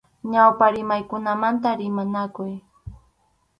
Ñawpa 0.31 0.65
rimaykunamanta 0.75 1.69
rimanakuy. 1.79 2.53